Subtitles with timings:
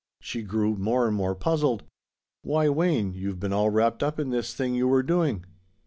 [0.19, 1.83] She grew more and more puzzled.
[2.41, 5.45] "Why, Wayne, you've been all wrapped up in this thing you were doing."